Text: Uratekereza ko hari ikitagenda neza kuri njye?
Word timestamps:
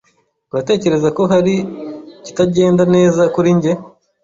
Uratekereza 0.51 1.07
ko 1.17 1.21
hari 1.31 1.53
ikitagenda 2.19 2.83
neza 2.95 3.21
kuri 3.33 3.49
njye? 3.57 3.71